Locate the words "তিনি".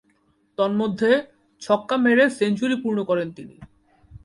3.31-3.55